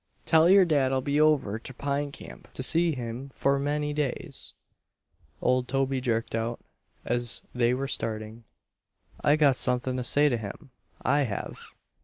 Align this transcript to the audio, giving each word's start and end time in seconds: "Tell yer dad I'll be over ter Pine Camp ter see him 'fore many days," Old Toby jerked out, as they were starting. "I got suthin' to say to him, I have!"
"Tell 0.25 0.49
yer 0.49 0.65
dad 0.65 0.91
I'll 0.91 1.01
be 1.03 1.21
over 1.21 1.59
ter 1.59 1.73
Pine 1.75 2.11
Camp 2.11 2.51
ter 2.55 2.63
see 2.63 2.93
him 2.93 3.29
'fore 3.29 3.59
many 3.59 3.93
days," 3.93 4.55
Old 5.43 5.67
Toby 5.67 6.01
jerked 6.01 6.33
out, 6.33 6.59
as 7.05 7.43
they 7.53 7.75
were 7.75 7.87
starting. 7.87 8.43
"I 9.23 9.35
got 9.35 9.55
suthin' 9.55 9.97
to 9.97 10.03
say 10.03 10.27
to 10.27 10.37
him, 10.37 10.71
I 11.03 11.21
have!" 11.25 11.59